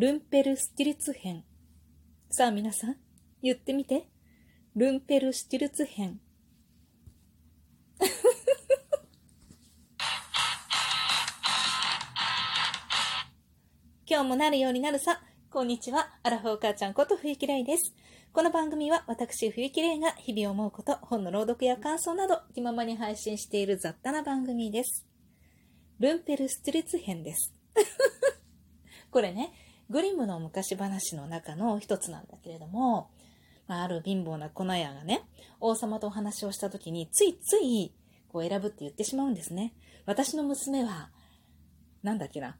[0.00, 1.42] ルンペルスティルツ編。
[2.30, 2.94] さあ皆さん、
[3.42, 4.08] 言ってみて。
[4.76, 6.20] ルンペルスティルツ編。
[14.08, 15.20] 今日もなるようになるさ。
[15.50, 16.16] こんにちは。
[16.22, 17.92] アラフォー母ちゃんこと冬木玲です。
[18.32, 25.04] この番組は私冬木玲が日々思うこと、本の朗読や感想など気ままに配信している雑多な番組です。
[25.98, 27.52] ルンペルストゥレツ編です。
[29.10, 29.52] これね、
[29.90, 33.10] グリムの昔話の中の一つなんだけれども、
[33.66, 35.22] まあ、ある貧乏な粉屋がね、
[35.60, 37.92] 王様とお話をした時についつい
[38.28, 39.74] こう選ぶって言ってしまうんですね。
[40.06, 41.10] 私の娘は、
[42.02, 42.56] なんだっけな。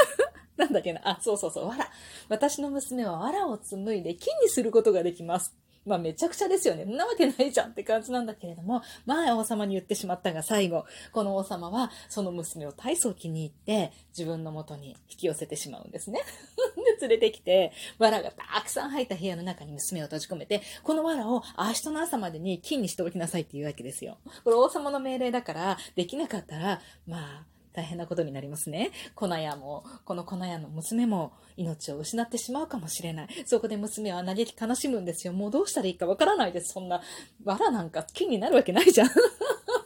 [0.56, 1.00] なんだっけな。
[1.04, 1.90] あ、そうそうそう、わら。
[2.28, 5.54] 私の娘はわらを紡いで金にすることができます。
[5.86, 6.84] まあめちゃくちゃですよね。
[6.84, 16.20] んなわけないじゃんって感じなんだけれども、まあ王様に言ってしまったが最後、この王様はその娘を大層気に入って自分の元に引き寄せてしまうんですね。
[17.00, 24.18] で、連れてきて、藁がたくさん入った部屋の中に娘を閉じ込めて、この藁を明日の朝までに金にしておきなさいって言うわけですよ。
[24.44, 28.90] これ王様の命令だから、できなかったら、まあ、大変なことになりますね。
[29.14, 33.28] 粉屋も、この粉屋の娘も命を失ってしまうかもしれない。
[33.44, 35.34] そこで娘は嘆き悲しむんですよ。
[35.34, 36.72] もうどうしたらいいかわからないです。
[36.72, 37.02] そんな、
[37.44, 39.10] 藁なんか金になるわけないじゃん。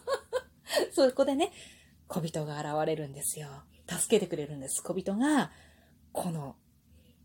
[0.94, 1.50] そこでね、
[2.06, 3.48] 小人が現れるんですよ。
[3.88, 4.84] 助けてくれるんです。
[4.84, 5.50] 小人が、
[6.12, 6.54] この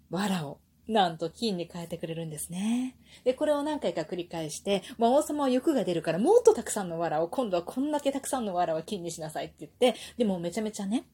[0.09, 2.95] 藁をなんと金に変えてくれるんですね。
[3.23, 11.05] で、これを何回か繰り返して、まあ、王様は欲が出るからもっとたくさんの藁を、今度はこんだけたくさんの藁を金にしなさいって言って、でもめちゃめちゃね、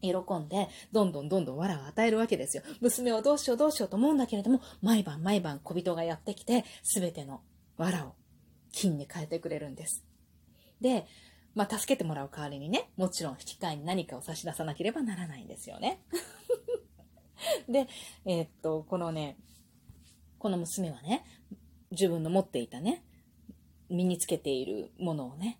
[0.00, 2.62] 喜んで、どんどんどんどん藁を与えるわけですよ。
[2.80, 7.40] 娘をどうしようどうしようと思うんだけれども、毎晩毎晩小人がやってきて、すべての
[7.78, 8.14] 藁を
[8.72, 10.04] 金に変えてくれるんです。
[10.80, 11.06] で、
[11.54, 16.00] まあ、助けてもらう代わりにね、もちろん引き換えに何かを差し出さなければならないんですよね。
[17.68, 17.88] で、
[18.24, 19.36] えー、っと、このね、
[20.38, 21.24] この娘はね、
[21.90, 23.04] 自分の持っていたね、
[23.88, 25.58] 身につけているものをね、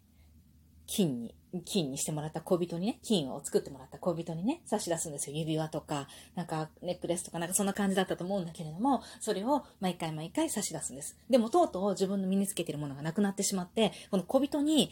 [0.86, 1.34] 金に、
[1.64, 5.36] 金にしてもらった小人にね、金を作ってもらった小人にね、差し出すんですよ。
[5.36, 11.16] 指輪とか、なんかネックレスとか、なんかそんな感じだったと思うんだけれども、それを毎回毎回差し出すんです。
[11.30, 14.90] でもとうとう自分の身につけているものがなくなってしまって、この小人に、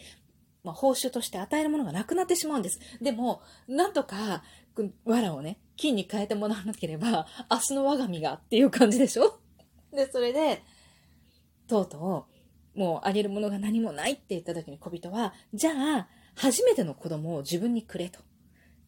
[0.62, 2.78] まあ、報酬として与えるものがなくなってしまうんです。
[3.00, 4.42] でも、なんとか、
[5.04, 9.38] 藁をね、金に変えてもらわなければ、明日の我が身がっていう感じでしょ？
[9.92, 10.62] で、それで、
[11.66, 12.26] とうと
[12.74, 18.20] う、もうあげるものが何もないって言った時に小人は、じゃあ、初めての子供を自分にくれと。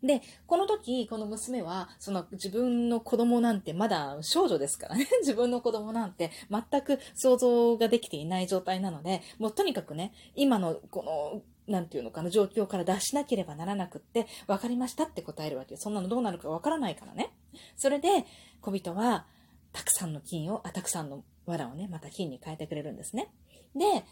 [0.03, 5.09] で、この時、この娘は、その自分の子供なんてまだ少女ですからね。
[5.23, 17.33] 自分の子供なんて全く想像ができていない状態なので、もうとにかくね、今のこのなんていうのかな、状況から脱しなければならなくって、分かりましたって答えるわけそんなのどうなるか分からないからね。
[17.77, 18.09] それで、
[18.61, 19.27] 小人は、
[19.73, 23.33] たくさんの金を、あ、たくさんの藁をね、また金に変えてくれるんですね。
[23.75, 24.05] で、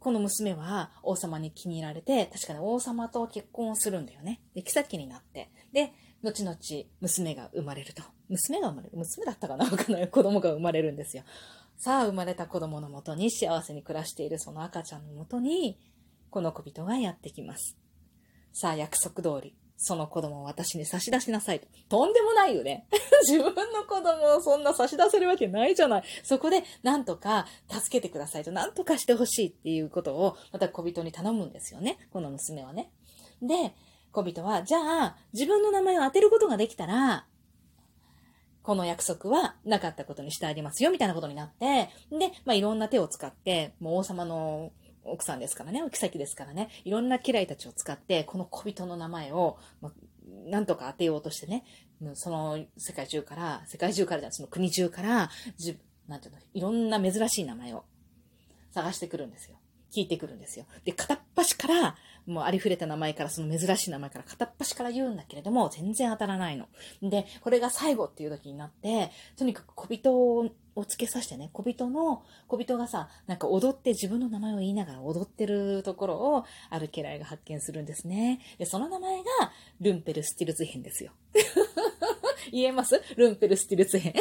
[0.00, 4.40] この娘は王様に気に入られて、確かに王様と結婚をするんだよね。
[4.54, 5.50] で、妃になって。
[5.72, 6.56] で、後々
[7.00, 8.02] 娘が生まれると。
[8.28, 8.96] 娘が生まれる？
[8.96, 9.66] 娘だったかな？
[9.66, 10.08] わかんない。
[10.08, 11.22] 子供が生まれるんですよ。
[11.76, 15.78] さあ、生まれた子供のもとに幸せに暮らしているその赤ちゃんのもとに、
[16.30, 17.76] この小人がやってきます。
[18.52, 21.66] さあ、約束通り、その子供を私に差し出しなさいと。
[21.88, 22.86] とんでもないよね。
[23.26, 26.02] 自分の子供をそんな差し出せるわけないじゃない。
[26.22, 31.98] そこで、なんとか助けてくださいと、なんとかしてほしいっていうことを、また小人に頼むんですよね。
[32.12, 32.90] この娘はね。
[33.40, 33.74] で、
[34.12, 37.26] 小人は、じゃあ、自分の名前を当てることができたら、
[38.62, 44.72] この約束はなかったことにしてあげますよ、みたいなことになって、で、まあ、いろんな手を使って、もう王様の
[45.04, 49.92] 奥さんですからね、お妃ですからね、いろんな家来たちを使って、この小人の名前を、ま、
[50.46, 51.64] なんとか当てようとしてね、
[52.14, 57.84] その世界中から、世界中からじゃその国中から、じなんていうの、いろんな珍しい名前を
[58.72, 59.58] 探してくるんですよ。
[59.90, 60.66] 聞いてくるんですよ。
[60.84, 61.96] で、片っ端から、
[62.26, 66.68] もうありふれた名前から、その珍しい名前から片っ端から言うんだけれども、全然当たらないの。
[67.02, 78.40] で、これが最後っていう時になって、とにかく小人をつけさせてね、小人の、小人がさ、なんか踊って自分の名前を言いながら踊ってるところを、ある家来が発見するんですね。
[78.58, 79.24] で、その名前が、
[79.80, 81.12] ルンペルスティルツヒェンですよ。
[82.52, 83.00] 言えます？
[83.16, 84.14] ルンペルスティルツヒェン。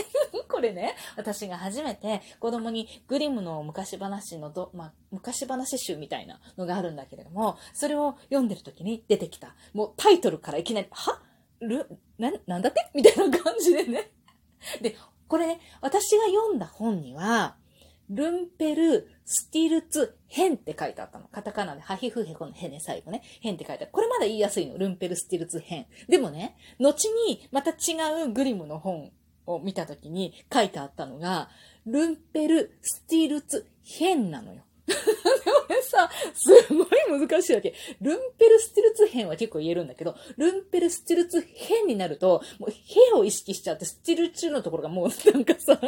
[0.60, 9.56] これね、私が初めて子供にグリムの昔話のど、まあ、昔話集みたいなのがあるんだけれども、それを読んでる時に出てきた。
[9.74, 11.22] もうタイトルからいきなり、は？
[11.62, 12.92] ル、な、なんだって？
[12.94, 14.12] みたいな感じでね。
[14.84, 14.98] で、
[15.30, 17.56] これね、私が読んだ本には、
[18.10, 21.30] ルンペルスティルツヘンって書いてあったの。
[21.30, 23.22] カタカナでハヒフヘコのヘね、最後ね。
[23.40, 23.94] ヘンって書いてある。
[23.94, 24.78] これまだ言いやすいの。
[24.78, 25.86] ルンペルスティルツヘン。
[26.10, 27.96] でもね、後にまた違
[28.26, 29.14] うグリムの本
[29.50, 31.50] を見たときに書いてあったのが、
[31.86, 34.64] ルンペルスティルツヘンなのよ。
[34.90, 37.74] でもさ、すごい難しいわけ。
[38.02, 45.80] ルンペルスティルツヒェンは結構言えるんだけど、ルンペルスティルツヒェンになると、もう、へを意識しちゃって、スティルチュのところがもう なんかさ、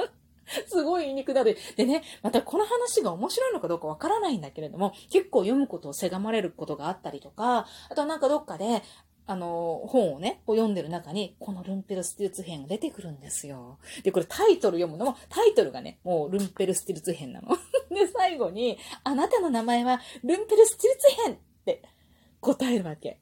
[0.68, 1.58] すごい言いにくなる。
[1.78, 8.84] でね、またこの話が面白いのかどうかわからないんだけれども、結構読むことをせがまれることがあったりとか、あとなんかどっかで、
[9.28, 13.80] あの、本をね、こう読んでる中に、このルンペルスティルツヒェンが出てくるんですよ。
[14.04, 17.50] で、これタイトル読むのも、タイトルがね、もうルンペルスティルツヒェンなの。
[17.90, 21.82] で、最後に、あなたの名前はルンペルスティルツ編って
[22.40, 23.20] 答えるわけ。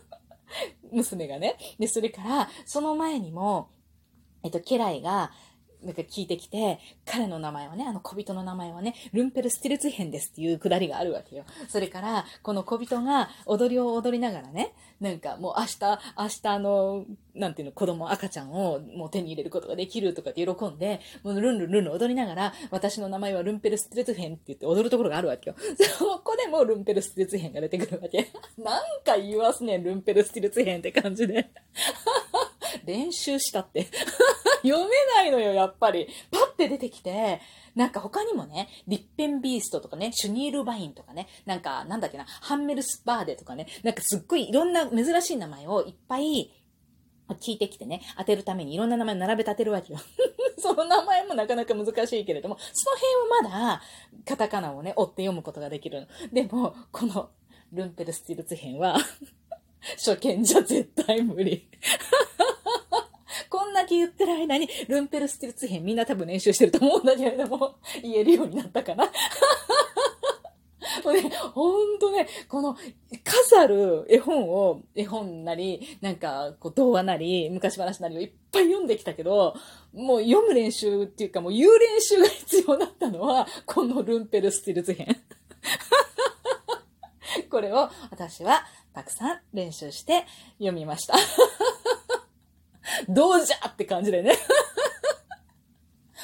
[0.92, 1.56] 娘がね。
[1.78, 3.70] で、それから、その前にも、
[4.42, 5.32] えっと、家来が、
[5.82, 11.44] なんか聞いてきて、彼の名前はね、あの小人の名前はね、ルンペルスティルツヘンですっていうくだりがあるわけよ。
[11.68, 15.78] それから、この小人が踊りを踊りながらね、なんかもう明日、
[16.18, 17.04] 明日の、
[17.34, 25.56] なんていうの、子供、赤ちゃんをもう手に入れることができるとかって喜んで、もうルンルンルンルン踊りながら、私の名前はルンペルスティルツヘンって言って踊るところがあるわけよ。
[25.98, 28.30] そこでもうルンペルスティルツヘンが出てくるわけ。
[28.62, 31.50] なんか言わすねん、ルンペルスティルツヘンって感じで。
[32.84, 33.86] 練習したって
[34.66, 36.08] 読めないのよ、やっぱり。
[36.30, 37.40] パッて出てきて、
[37.74, 46.52] なんか他にもね、リッペンビーストとかね、シュニールバインとかね、なんか、なんだっけな、ハンメルスバーデとかね、なんかすっごいいろんな珍しい名前をいっぱい
[47.34, 50.00] 聞いてきてね、当てるためにいろんな名前並べ立てるわけよ。
[50.58, 53.82] その名前もなかなか難しいけれども、その辺はまだ、
[54.26, 56.06] カタカナをね、追って読むことができるの。
[56.32, 57.30] でも、この、
[57.72, 58.98] ルンペルスティルツ編は
[59.96, 61.68] 初見じゃ絶対無理
[63.90, 69.10] け言ってる間に、ルンペルステルツ編みんな多分練習してると思うんだけれども、言えるようになったかな。
[71.04, 72.76] もうね、ほんとね、この、
[73.24, 79.54] 飾る絵本を、絵本なり、なんか、こう、童話なり、昔話なりをいっぱい読んできたけど、
[79.92, 85.16] もう読む練習っていうか、もう言う練習が必要だったのは、このルンペルスティルツ編。
[87.50, 90.24] これを私はたくさん練習して
[90.58, 91.14] 読みました。
[93.08, 94.34] どうじゃって感じでね。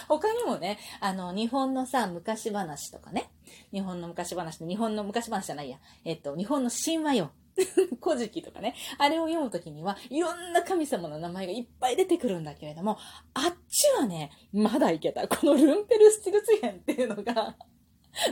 [0.09, 3.31] 他にもね、あの、日本のさ、昔話とかね。
[3.73, 5.79] 日本の昔話、日本の昔話じゃないや。
[6.05, 7.33] えっと、日本の神話よ。
[8.03, 8.75] 古事記とかね。
[8.99, 12.99] あれを読むときには、いろんな神様の名前がいっぱい出てくるんだけれども、
[13.35, 15.27] あっちはね、まだいけた。
[15.27, 17.57] このルンペルスティルツ編っていうのが、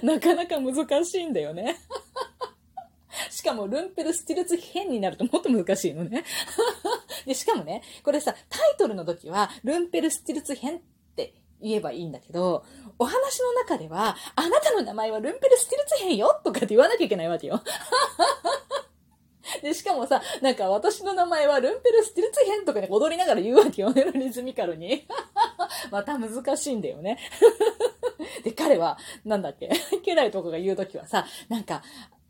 [0.03, 1.77] なかなか難しいんだよね。
[3.31, 6.25] しかも、ルンペルスティルツ編になるともっと難しいのね。
[7.27, 10.81] で、しかもね、これさ、タイトルの時は、ルンペルスティルツ編っ
[11.17, 12.65] て言えばいいんだけど、
[12.99, 17.63] お話の中では、あなたの名前はルンペルスティルツ編よとかって言わなきゃいけないわけよ。
[19.63, 25.07] で、しかもさ、なんか私の名前はルンペルスティルツ編とかね、踊りながら言うわけよね、リズミカルに。
[25.91, 27.19] また難しいんだよね。
[28.43, 29.71] で、彼は、なんだっけ、
[30.03, 31.83] 家来とかが言うときはさ、なんか、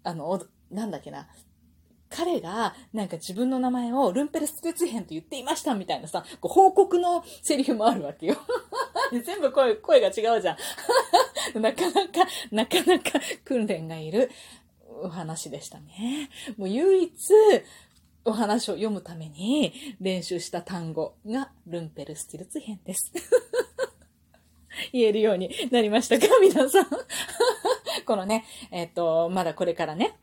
[0.02, 0.40] あの、
[0.74, 1.28] なんだっけな、
[2.10, 8.36] 彼が、なんか自分の名前をルンペルステツヘンと言っていましたみたいなさ、こう報告のセリフもあるわけよ。
[9.24, 10.56] 全部声、声が違うじゃん。
[11.60, 14.30] なかなか、なかなか訓練がいる
[15.02, 16.30] お話でしたね。
[16.56, 17.12] もう唯一、
[18.24, 23.12] お話を読むために練習した単語がルンペルスティルツ編です。
[24.92, 26.26] 言えるようになりましたか？
[26.40, 26.86] 皆さん。
[28.06, 30.18] このね、えっ、ー、と、まだこれからね、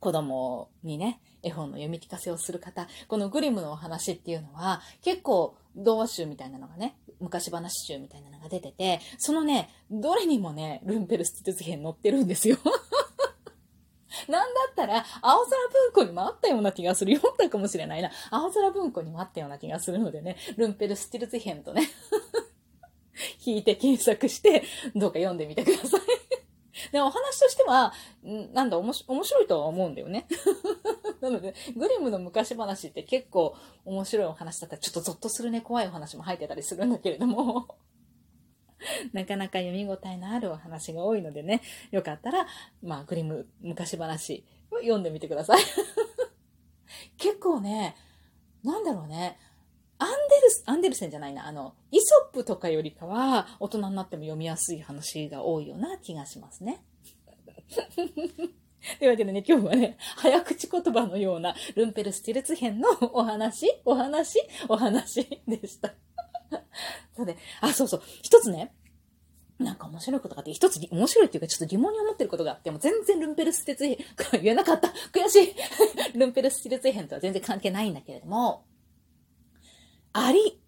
[0.00, 12.58] 子供にね、絵本の読み聞かせをする方、このグリムのお話っていうのは、結構童話集みたいなのがね、昔話集みたいなのが出てて、そのね、どれにもね、ルンペルスティツ編載ってるんですよ。
[14.28, 17.14] なんだったら、青空文庫にもあったような気がする。
[17.16, 18.10] 読んだかもしれないな。
[18.30, 21.88] 青空文庫にもあったような気がするのでね、ルンペルスティルツ編とね、
[23.44, 24.62] 引いて検索して、
[24.94, 26.27] どうか読んでみてください。
[26.92, 27.92] で、お話としては、
[28.52, 30.26] なんだ、面白いとは思うんだよね。
[31.20, 37.76] なので、グリムの昔話って結構面白いお話だったら、ちょっとゾッとするね、怖いお話も入ってたりするんだけれども、
[39.12, 42.46] なかなか読み応えのあるお話が多いのでね、よかったら、
[42.82, 45.62] まあ、グリム昔話を読んでみてください。
[47.18, 47.96] 結構ね、
[48.62, 49.38] なんだろうね、
[49.98, 56.84] アンデルス、アンデルセンじゃないな、あの、イソップとかよりかは、大人になっても読みやすい話が多いような気がしますね。
[58.98, 64.38] というわけでね、今日はね、早口言葉のようなルンペルスティルツ編のお話、お話、
[64.68, 65.94] お話でした。
[67.16, 68.02] そうで、あ、そうそう。
[68.22, 68.72] 一つね、
[69.58, 74.88] なんか面白いことがあって、一つ面白いっていうかちょっと疑問に思ってることがあって、もう全然ルンペルスティルツ編、言えなかった。
[75.12, 75.54] 悔しい。
[76.16, 78.64] ルンペルスティルツ編とは全然関係ないんだけれども、
[80.20, 80.60] アリ、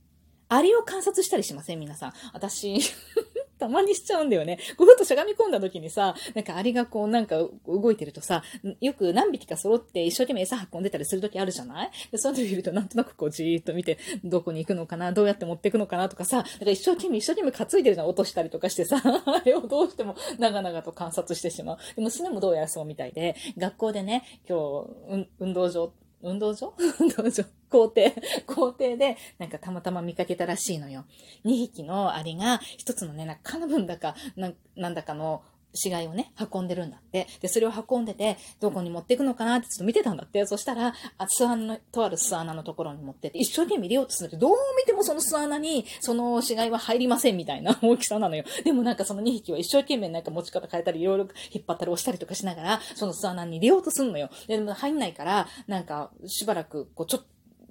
[0.48, 1.80] アリを観察したりしません？
[1.80, 2.12] 皆さん。
[2.32, 2.78] 私
[3.58, 4.58] たまにしちゃうんだよね。
[4.78, 8.42] こうふっとしゃがみ込んだ時にさ、なんかアリがこうなんか動いてるとさ、
[8.80, 11.90] よく何匹か揃って一生懸命餌運んでたりする時あるじゃない？
[12.10, 15.12] で、そういうの見るとなんとなくこうじーっと見て、どこに行くのかな？
[15.12, 21.78] どうやって持ってくのかなとかさ、なんか一生懸命一生懸命担いでるの落としたりとかしてさ、 あれをどうしても長々と観察してしまう。
[21.96, 25.92] で娘もどうやらそうみたいで、学校でね、今日、運動場
[26.22, 26.74] 運動場？
[27.00, 27.44] 運動場。
[27.70, 28.10] 校庭。
[28.46, 31.04] 校庭で、なんかたまたま見かけたらしいのよ。
[31.44, 37.26] 2匹のアリが、一つのね、なんか、カナブンだか、ななんだかの死骸をね、運んでるんだって。
[37.40, 40.44] で、それを運んでて、どこに持っていくのかなってちょっと見てたんだって。
[40.46, 48.44] そしたら、あ巣穴の、とある巣穴のところに持ってて、一生懸命入れようとするんだけど、どう見てもその巣穴に、その死骸は入りませんみたいな 大きさなのよ。
[48.64, 54.30] でもなんかその2匹は一生懸命なんか持ち方変えたり、いろいろ引っ張ったり押したりとかしながら、その巣穴に入れようとすんのよ。
[54.46, 57.26] で、でも入んないから、なんか、しばらく、こう、ちょっと、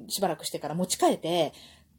[0.08, 1.53] しばらくしてから持ち替えて、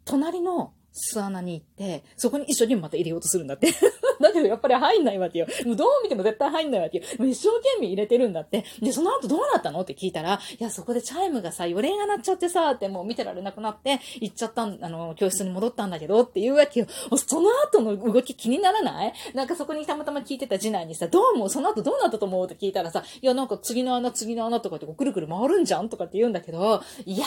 [0.05, 3.69] 隣の巣穴に行って、そこに一緒にまた入れようとするんだって。
[4.21, 5.47] だけどやっぱり入んないわけよ。
[5.65, 7.05] もうどう見ても絶対入んないわけよ。
[7.19, 8.65] もう一生懸命入れてるんだって。
[8.81, 16.87] で、その後どうなったのって聞いたら、いや、そこでチャイムがさ、予令が鳴っちゃってさ、ってもう見てられなくなって、行っちゃったん、あの、教室に戻ったんだけど、っていうわけよ。
[17.17, 19.15] その後の動き気にならない？
[19.33, 22.45] なんかそこにたまたま聞いてた次男にさ、どうもその後どうなったと思う？
[22.45, 25.89] って聞いたらさ、いや、なんか次の穴、次の穴とかってこうくるくる回るんじゃん？
[25.89, 27.25] とかって言うんだけど、いや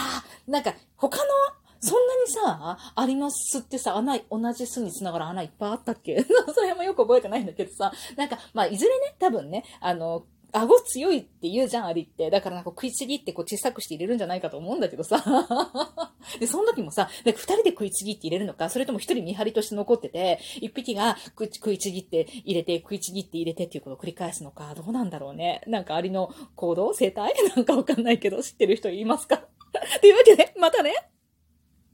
[0.48, 1.24] なんか他の
[1.86, 6.24] そんなにさ、アリの巣ってさ、穴、同じ巣に繋がる穴いっぱいあったっけ？
[6.56, 10.26] それもよく覚えてないんだけどさ、なんか、まあ、いずれね、多分ね、あの、
[10.56, 12.30] 顎強いって言うじゃん、アリって。
[12.30, 15.18] だからなんか食いちぎってこう小さくして入れるんじゃないかと思うんだけどさ。
[16.40, 21.18] で、その時もさ、二人で食いちぎって入れるのか、それとも一人見張りとして残ってて、一匹が
[21.50, 25.64] 食いちぎって入れて、食いちぎって入れてっていうことを繰り返すのか、どうなんだろうね。
[25.66, 26.94] なんかアリの行動？
[26.94, 27.34] 生態？
[27.58, 29.38] なんかわかんないけど、知ってる人いますか？
[30.02, 30.94] というわけで、またね